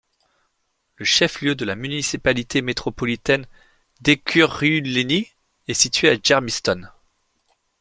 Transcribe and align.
Le 0.95 1.05
chef-lieu 1.05 1.53
de 1.53 1.63
la 1.63 1.75
municipalité 1.75 2.63
métropolitaine 2.63 3.45
d'Ekurhuleni 4.01 5.27
est 5.67 5.73
situé 5.75 6.09
à 6.09 6.15
Germiston. 6.19 6.87